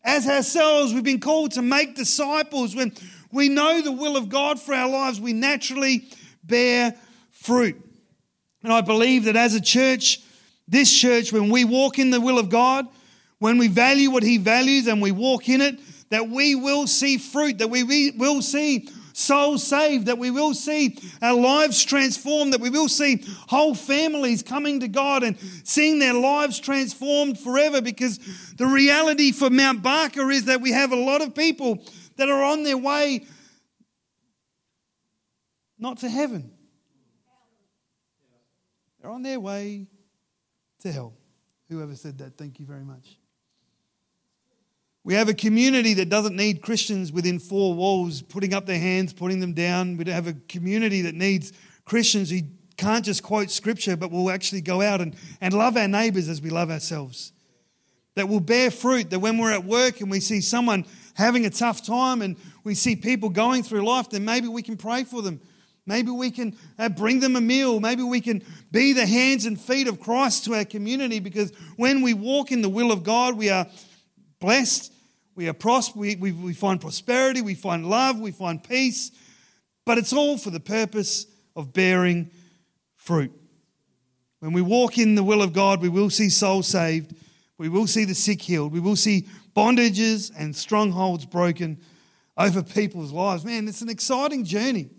[0.03, 2.75] as ourselves, we've been called to make disciples.
[2.75, 2.93] When
[3.31, 6.09] we know the will of God for our lives, we naturally
[6.43, 6.97] bear
[7.31, 7.85] fruit.
[8.63, 10.21] And I believe that as a church,
[10.67, 12.87] this church, when we walk in the will of God,
[13.39, 15.79] when we value what He values and we walk in it,
[16.11, 20.97] that we will see fruit, that we will see souls saved, that we will see
[21.21, 26.15] our lives transformed, that we will see whole families coming to God and seeing their
[26.15, 27.81] lives transformed forever.
[27.81, 28.19] Because
[28.57, 31.85] the reality for Mount Barker is that we have a lot of people
[32.17, 33.27] that are on their way
[35.79, 36.53] not to heaven,
[39.09, 39.87] they're on their way
[40.81, 41.15] to hell.
[41.71, 43.17] Whoever said that, thank you very much.
[45.03, 49.15] We have a community that doesn't need Christians within four walls putting up their hands,
[49.15, 49.97] putting them down.
[49.97, 51.55] We have a community that needs
[51.87, 52.41] Christians who
[52.77, 56.43] can't just quote scripture, but will actually go out and, and love our neighbors as
[56.43, 57.33] we love ourselves.
[58.15, 61.51] That will bear fruit, that when we're at work and we see someone having a
[61.51, 65.23] tough time and we see people going through life, then maybe we can pray for
[65.23, 65.41] them.
[65.89, 67.81] Maybe we can uh, bring them a meal.
[67.81, 72.03] Maybe we can be the hands and feet of Christ to our community because when
[72.03, 73.67] we walk in the will of God, we are
[74.39, 74.93] blessed,
[75.35, 79.11] we are prosper, we, we, we find prosperity, we find love, we find peace.
[79.87, 82.33] But it's all for the purpose of bearing
[82.95, 83.33] fruit.
[84.41, 87.17] When we walk in the will of God, we will see souls saved,
[87.57, 91.81] we will see the sick healed, we will see bondages and strongholds broken
[92.37, 93.43] over people's lives.
[93.43, 94.91] Man, it's an exciting journey.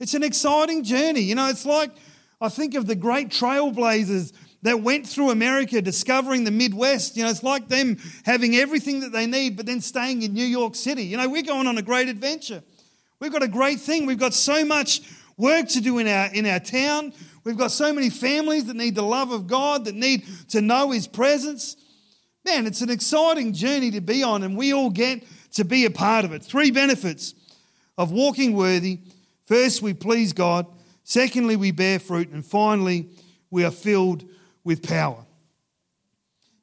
[0.00, 1.20] It's an exciting journey.
[1.20, 1.90] You know, it's like
[2.40, 4.32] I think of the great trailblazers
[4.62, 7.16] that went through America discovering the Midwest.
[7.16, 10.44] You know, it's like them having everything that they need, but then staying in New
[10.44, 11.04] York City.
[11.04, 12.62] You know, we're going on a great adventure.
[13.20, 14.06] We've got a great thing.
[14.06, 15.02] We've got so much
[15.36, 17.12] work to do in our, in our town.
[17.44, 20.90] We've got so many families that need the love of God, that need to know
[20.90, 21.76] His presence.
[22.44, 25.90] Man, it's an exciting journey to be on, and we all get to be a
[25.90, 26.42] part of it.
[26.42, 27.34] Three benefits
[27.96, 29.00] of walking worthy.
[29.48, 30.66] First, we please God.
[31.04, 32.28] Secondly, we bear fruit.
[32.28, 33.08] And finally,
[33.50, 34.26] we are filled
[34.62, 35.24] with power.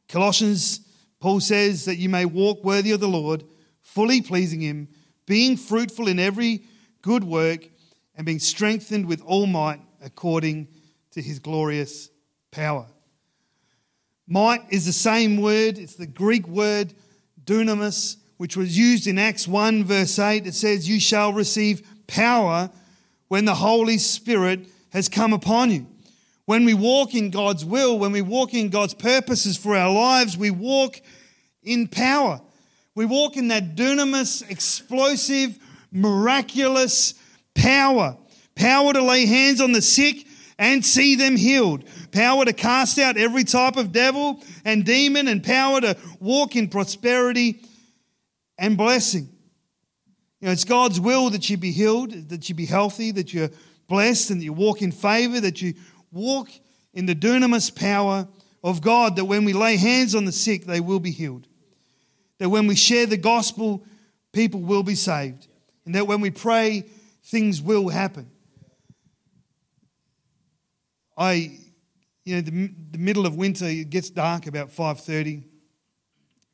[0.08, 0.82] Colossians,
[1.20, 3.44] Paul says that you may walk worthy of the Lord,
[3.82, 4.88] fully pleasing Him,
[5.26, 6.62] being fruitful in every
[7.02, 7.68] good work,
[8.14, 10.68] and being strengthened with all might according
[11.10, 12.12] to His glorious
[12.52, 12.86] power.
[14.28, 16.94] Might is the same word, it's the Greek word
[17.44, 20.46] dunamis, which was used in Acts 1, verse 8.
[20.46, 22.70] It says, You shall receive power
[23.28, 25.88] when the Holy Spirit has come upon you.
[26.46, 30.38] When we walk in God's will, when we walk in God's purposes for our lives,
[30.38, 31.02] we walk
[31.64, 32.40] in power.
[32.94, 35.58] We walk in that dunamis, explosive,
[35.92, 37.16] miraculous
[37.56, 38.18] power.
[38.56, 41.84] Power to lay hands on the sick and see them healed.
[42.12, 46.70] Power to cast out every type of devil and demon, and power to walk in
[46.70, 47.62] prosperity
[48.58, 49.35] and blessing.
[50.46, 53.50] You know, it's God's will that you be healed, that you be healthy, that you're
[53.88, 55.74] blessed, and that you walk in favor, that you
[56.12, 56.50] walk
[56.94, 58.28] in the dunamis power
[58.64, 61.48] of God, that when we lay hands on the sick, they will be healed.
[62.38, 63.84] That when we share the gospel,
[64.34, 65.48] people will be saved.
[65.84, 66.86] And that when we pray,
[67.24, 68.30] things will happen.
[71.18, 71.58] I,
[72.24, 75.44] you know, the, the middle of winter, it gets dark about 5.30.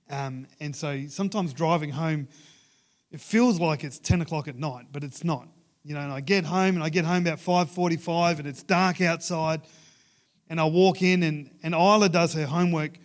[0.09, 2.29] Um, and so sometimes driving home,
[3.11, 5.47] it feels like it's 10 o'clock at night, but it's not.
[5.83, 9.01] You know, and I get home and I get home about 5.45 and it's dark
[9.01, 9.61] outside
[10.49, 12.97] and I walk in and, and Isla does her homework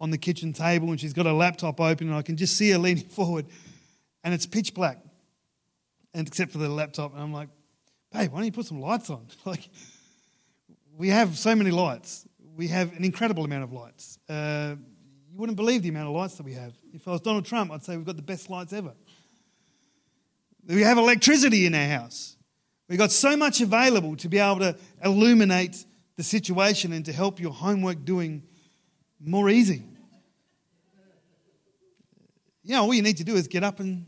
[0.00, 2.70] on the kitchen table and she's got her laptop open and I can just see
[2.70, 3.46] her leaning forward
[4.24, 4.98] and it's pitch black.
[6.12, 7.48] And except for the laptop, and I'm like,
[8.12, 9.26] babe, why don't you put some lights on?
[9.44, 9.68] like,
[10.96, 12.26] we have so many lights.
[12.56, 14.18] We have an incredible amount of lights.
[14.28, 14.76] Uh,
[15.30, 16.72] you wouldn't believe the amount of lights that we have.
[16.94, 18.94] If I was Donald Trump, I'd say we've got the best lights ever.
[20.66, 22.36] We have electricity in our house.
[22.88, 25.84] We've got so much available to be able to illuminate
[26.16, 28.42] the situation and to help your homework doing
[29.20, 29.82] more easy.
[32.62, 34.06] You know, all you need to do is get up and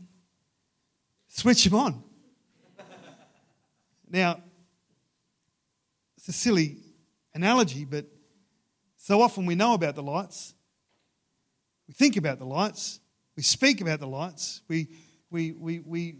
[1.29, 2.03] switch them on.
[4.09, 4.41] Now,
[6.17, 6.77] it's a silly
[7.33, 8.05] analogy, but
[8.97, 10.53] so often we know about the lights,
[11.87, 12.99] we think about the lights,
[13.37, 14.89] we speak about the lights, we,
[15.29, 16.15] we, we, we,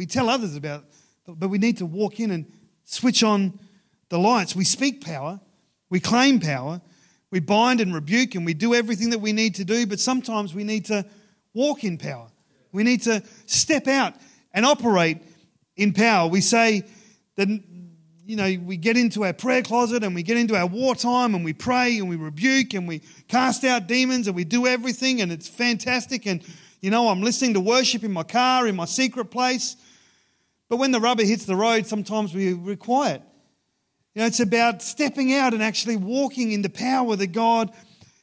[0.00, 0.84] we tell others about,
[1.28, 2.50] it, but we need to walk in and
[2.84, 3.60] switch on
[4.08, 4.56] the lights.
[4.56, 5.38] We speak power,
[5.90, 6.80] we claim power,
[7.30, 10.54] we bind and rebuke, and we do everything that we need to do, but sometimes
[10.54, 11.04] we need to
[11.52, 12.28] walk in power.
[12.72, 14.14] We need to step out
[14.54, 15.18] and operate
[15.76, 16.26] in power.
[16.30, 16.84] We say
[17.36, 17.48] that,
[18.24, 21.44] you know, we get into our prayer closet and we get into our wartime and
[21.44, 25.30] we pray and we rebuke and we cast out demons and we do everything and
[25.30, 26.26] it's fantastic.
[26.26, 26.42] And
[26.80, 29.76] you know, I'm listening to worship in my car, in my secret place.
[30.70, 33.22] But when the rubber hits the road, sometimes we, require it.
[34.14, 37.72] You know, it's about stepping out and actually walking in the power that God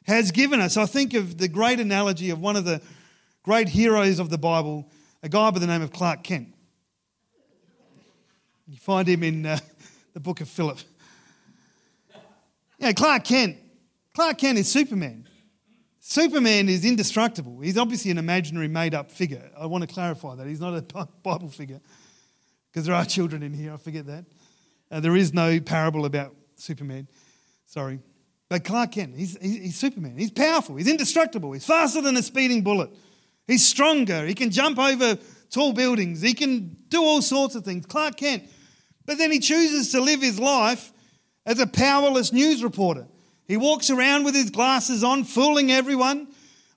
[0.05, 0.77] has given us.
[0.77, 2.81] I think of the great analogy of one of the
[3.43, 4.89] great heroes of the Bible,
[5.21, 6.53] a guy by the name of Clark Kent.
[8.65, 9.59] You find him in uh,
[10.13, 10.79] the book of Philip.
[12.79, 13.57] Yeah, Clark Kent.
[14.13, 15.27] Clark Kent is Superman.
[15.99, 17.59] Superman is indestructible.
[17.59, 19.51] He's obviously an imaginary, made up figure.
[19.59, 20.47] I want to clarify that.
[20.47, 20.81] He's not a
[21.23, 21.81] Bible figure
[22.77, 23.73] because there are children in here.
[23.73, 24.25] I forget that.
[24.91, 27.07] Uh, there is no parable about Superman.
[27.65, 27.99] Sorry.
[28.49, 30.15] But Clark Kent, he's, he's Superman.
[30.15, 30.75] He's powerful.
[30.75, 31.51] He's indestructible.
[31.53, 32.91] He's faster than a speeding bullet.
[33.47, 34.27] He's stronger.
[34.27, 35.17] He can jump over
[35.49, 36.21] tall buildings.
[36.21, 37.87] He can do all sorts of things.
[37.87, 38.43] Clark Kent.
[39.07, 40.93] But then he chooses to live his life
[41.47, 43.07] as a powerless news reporter.
[43.47, 46.27] He walks around with his glasses on, fooling everyone.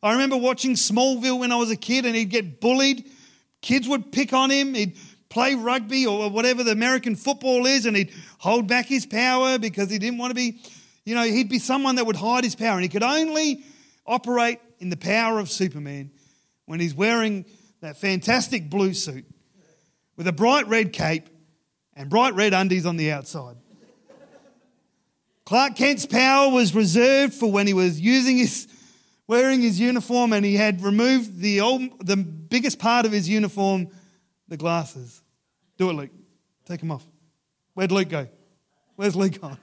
[0.02, 3.04] I remember watching Smallville when I was a kid and he'd get bullied.
[3.60, 4.72] Kids would pick on him.
[4.72, 4.96] He'd
[5.30, 9.88] play rugby or whatever the American football is and he'd hold back his power because
[9.88, 10.60] he didn't want to be,
[11.06, 12.74] you know, he'd be someone that would hide his power.
[12.74, 13.64] And he could only
[14.06, 16.10] operate in the power of Superman
[16.66, 17.46] when he's wearing
[17.80, 19.24] that fantastic blue suit
[20.16, 21.28] with a bright red cape
[21.94, 23.56] and bright red undies on the outside.
[25.44, 28.68] Clark Kent's power was reserved for when he was using his,
[29.26, 33.88] wearing his uniform and he had removed the, old, the biggest part of his uniform,
[34.50, 35.22] the glasses.
[35.78, 36.10] Do it, Luke.
[36.66, 37.06] Take them off.
[37.72, 38.28] Where'd Luke go?
[38.96, 39.56] Where's Luke gone?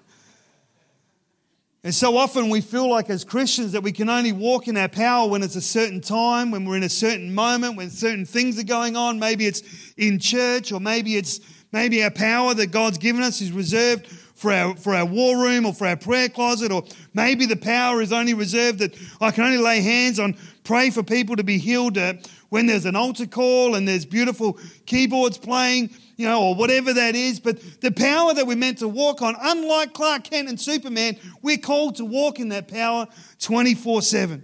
[1.84, 4.88] And so often we feel like as Christians that we can only walk in our
[4.88, 8.58] power when it's a certain time, when we're in a certain moment, when certain things
[8.60, 9.20] are going on.
[9.20, 9.62] Maybe it's
[9.96, 11.40] in church or maybe it's
[11.72, 14.08] maybe our power that God's given us is reserved
[14.38, 16.84] for our, for our war room or for our prayer closet, or
[17.14, 20.38] maybe the power is only reserved that I can only lay hands on,
[20.68, 22.14] pray for people to be healed uh,
[22.50, 27.16] when there's an altar call and there's beautiful keyboards playing, you know, or whatever that
[27.16, 27.40] is.
[27.40, 31.58] But the power that we're meant to walk on, unlike Clark Kent and Superman, we're
[31.58, 33.08] called to walk in that power
[33.40, 34.44] 24 7.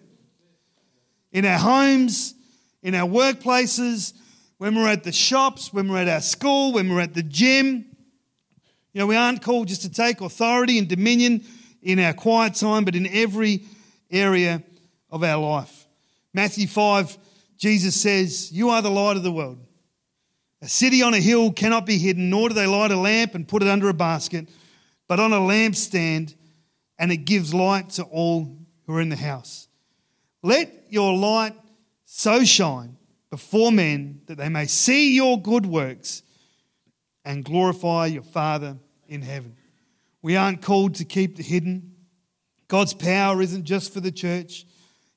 [1.34, 2.36] In our homes,
[2.82, 4.14] in our workplaces,
[4.60, 7.86] when we're at the shops, when we're at our school, when we're at the gym.
[8.94, 11.44] You know, we aren't called just to take authority and dominion
[11.82, 13.66] in our quiet time, but in every
[14.10, 14.64] area
[15.12, 15.83] of our life.
[16.34, 17.18] Matthew 5,
[17.58, 19.60] Jesus says, You are the light of the world.
[20.62, 23.48] A city on a hill cannot be hidden, nor do they light a lamp and
[23.48, 24.50] put it under a basket,
[25.08, 26.36] but on a lampstand,
[26.98, 29.68] and it gives light to all who are in the house.
[30.42, 31.56] Let your light
[32.06, 32.98] so shine
[33.30, 36.24] before men that they may see your good works
[37.26, 38.78] and glorify your Father
[39.08, 39.56] in heaven.
[40.22, 41.96] We aren't called to keep the hidden.
[42.68, 44.66] God's power isn't just for the church,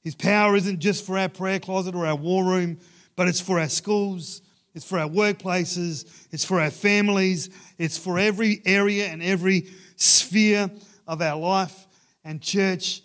[0.06, 2.78] His power isn't just for our prayer closet or our war room,
[3.16, 4.40] but it's for our schools,
[4.72, 10.70] it's for our workplaces, it's for our families, it's for every area and every sphere
[11.08, 11.88] of our life.
[12.22, 13.02] And, church,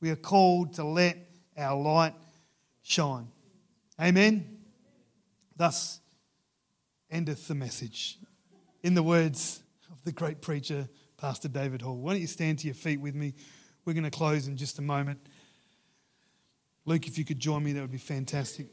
[0.00, 1.18] we are called to let
[1.54, 2.14] our light
[2.80, 3.28] shine.
[4.00, 4.60] Amen.
[5.54, 6.00] Thus
[7.10, 8.16] endeth the message.
[8.82, 10.88] In the words of the great preacher,
[11.18, 11.98] Pastor David Hall.
[11.98, 13.34] Why don't you stand to your feet with me?
[13.84, 15.20] We're going to close in just a moment.
[16.88, 18.66] Luke, if you could join me, that would be fantastic.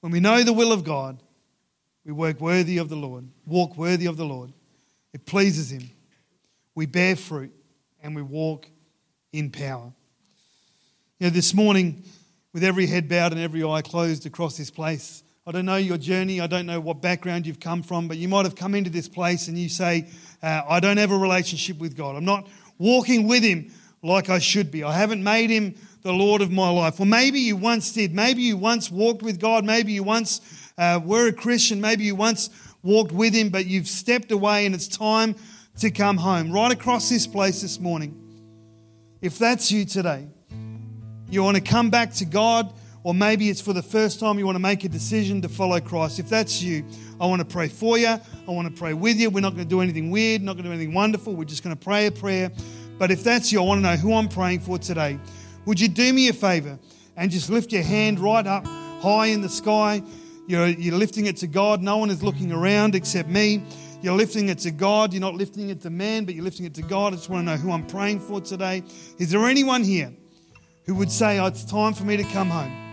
[0.00, 1.22] When we know the will of God,
[2.04, 4.52] we work worthy of the Lord, walk worthy of the Lord.
[5.12, 5.88] It pleases Him.
[6.74, 7.52] We bear fruit
[8.02, 8.68] and we walk
[9.32, 9.92] in power.
[11.20, 12.02] You know, this morning,
[12.52, 15.98] with every head bowed and every eye closed across this place, I don't know your
[15.98, 18.90] journey, I don't know what background you've come from, but you might have come into
[18.90, 20.08] this place and you say,
[20.42, 22.16] uh, I don't have a relationship with God.
[22.16, 22.48] I'm not
[22.80, 23.70] walking with Him
[24.02, 24.82] like I should be.
[24.82, 26.98] I haven't made Him the Lord of my life.
[26.98, 28.12] Or maybe you once did.
[28.14, 29.64] Maybe you once walked with God.
[29.64, 30.40] Maybe you once
[30.78, 31.80] uh, were a Christian.
[31.80, 32.48] Maybe you once
[32.82, 35.36] walked with Him, but you've stepped away and it's time
[35.78, 36.50] to come home.
[36.50, 38.16] Right across this place this morning.
[39.20, 40.26] If that's you today,
[41.28, 42.72] you want to come back to God,
[43.02, 45.80] or maybe it's for the first time you want to make a decision to follow
[45.80, 46.18] Christ.
[46.18, 46.84] If that's you,
[47.20, 48.08] I want to pray for you.
[48.08, 49.30] I want to pray with you.
[49.30, 51.34] We're not going to do anything weird, not going to do anything wonderful.
[51.34, 52.50] We're just going to pray a prayer.
[52.98, 55.18] But if that's you, I want to know who I'm praying for today.
[55.64, 56.78] Would you do me a favor
[57.16, 60.02] and just lift your hand right up high in the sky?
[60.46, 61.80] You're, you're lifting it to God.
[61.80, 63.62] No one is looking around except me.
[64.02, 65.14] You're lifting it to God.
[65.14, 67.12] You're not lifting it to man, but you're lifting it to God.
[67.12, 68.82] I just want to know who I'm praying for today.
[69.18, 70.12] Is there anyone here
[70.84, 72.89] who would say, oh, It's time for me to come home?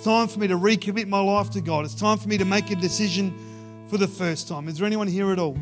[0.00, 1.84] It's time for me to recommit my life to God.
[1.84, 3.34] It's time for me to make a decision
[3.90, 4.66] for the first time.
[4.66, 5.58] Is there anyone here at all?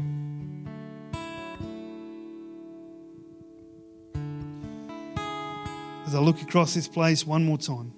[6.07, 7.93] As I look across this place one more time.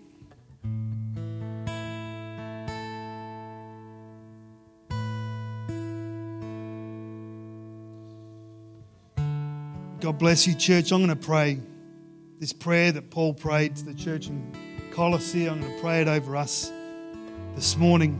[10.00, 10.90] God bless you, church.
[10.90, 11.60] I'm going to pray
[12.38, 15.48] this prayer that Paul prayed to the church in Colossae.
[15.48, 16.70] I'm going to pray it over us
[17.54, 18.18] this morning.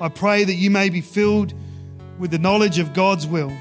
[0.00, 1.54] I pray that you may be filled
[2.18, 3.52] with the knowledge of God's will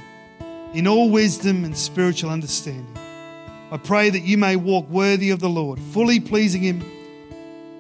[0.73, 2.97] in all wisdom and spiritual understanding.
[3.71, 6.83] I pray that you may walk worthy of the Lord, fully pleasing Him,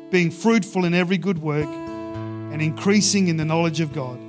[0.09, 4.19] being fruitful in every good work, and increasing in the knowledge of God,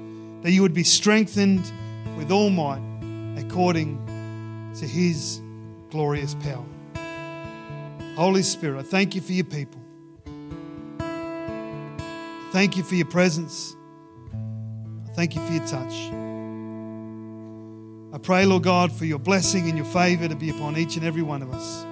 [0.43, 1.71] that you would be strengthened
[2.17, 2.83] with all might
[3.37, 3.99] according
[4.79, 5.41] to His
[5.91, 6.65] glorious power.
[8.17, 9.81] Holy Spirit, I thank you for your people.
[12.53, 13.75] Thank you for your presence.
[15.09, 16.11] I thank you for your touch.
[18.15, 21.07] I pray, Lord God, for your blessing and your favor to be upon each and
[21.07, 21.87] every one of us.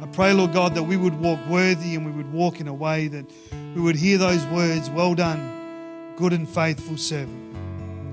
[0.00, 2.74] I pray, Lord God, that we would walk worthy and we would walk in a
[2.74, 3.26] way that
[3.74, 7.56] we would hear those words, Well done, good and faithful servant.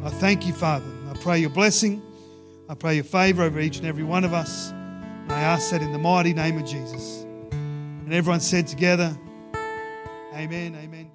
[0.03, 0.89] I thank you, Father.
[1.11, 2.01] I pray your blessing.
[2.67, 4.73] I pray your favor over each and every one of us.
[5.29, 7.21] And I ask that in the mighty name of Jesus.
[7.51, 9.15] And everyone said together,
[10.33, 11.11] Amen, amen.